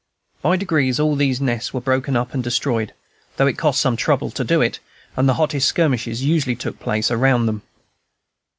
By 0.41 0.55
degrees 0.57 0.99
all 0.99 1.15
these 1.15 1.39
nests 1.39 1.75
were 1.75 1.79
broken 1.79 2.15
up 2.15 2.33
and 2.33 2.43
destroyed, 2.43 2.95
though 3.37 3.45
it 3.45 3.59
cost 3.59 3.79
some 3.79 3.95
trouble 3.95 4.31
to 4.31 4.43
do 4.43 4.59
it, 4.59 4.79
and 5.15 5.29
the 5.29 5.35
hottest 5.35 5.67
skirmishing 5.67 6.15
usually 6.15 6.55
took 6.55 6.79
place 6.79 7.11
around 7.11 7.45
them. 7.45 7.61